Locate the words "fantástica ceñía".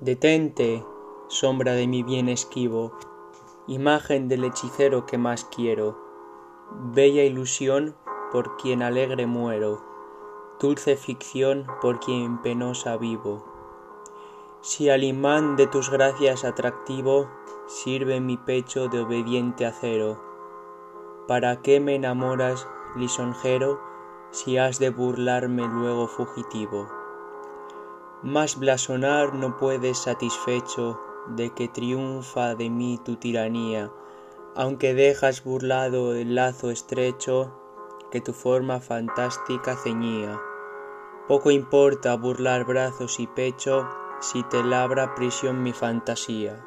38.80-40.40